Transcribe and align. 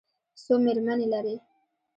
څو 0.43 0.53
مېرمنې 0.63 1.07
لري؟ 1.13 1.35